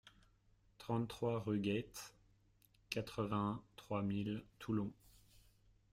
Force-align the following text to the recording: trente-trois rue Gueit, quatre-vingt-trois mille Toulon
trente-trois 0.79 1.41
rue 1.41 1.59
Gueit, 1.59 2.11
quatre-vingt-trois 2.89 4.01
mille 4.01 4.43
Toulon 4.57 4.91